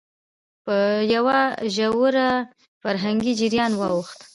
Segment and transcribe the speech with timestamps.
[0.65, 0.75] په
[1.13, 1.39] يوه
[1.75, 2.15] ژور
[2.83, 4.19] فرهنګي جريان واوښت،